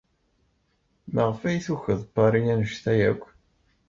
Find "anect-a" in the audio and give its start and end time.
2.53-2.93